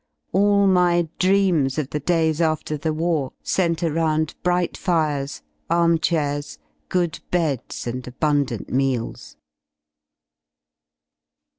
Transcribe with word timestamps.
All 0.31 0.65
my 0.65 1.09
dreams 1.19 1.77
of 1.77 1.91
the 1.91 1.99
days 1.99 2.41
(after 2.41 2.75
the 2.75 2.91
war 2.91 3.33
centre 3.43 3.91
round 3.93 4.33
bright 4.41 4.75
fires, 4.75 5.43
arm 5.69 5.99
chairs 5.99 6.57
good 6.89 7.19
beds, 7.29 7.85
and 7.85 8.07
abundant 8.07 8.71
meals. 8.71 9.37